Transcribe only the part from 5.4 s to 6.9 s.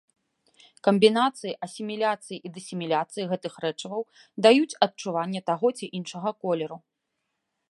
таго ці іншага колеру.